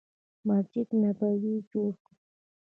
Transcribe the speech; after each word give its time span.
مسجد 0.47 0.87
نبوي 1.01 1.35
یې 1.55 1.55
جوړ 1.71 1.91
کړ. 2.05 2.09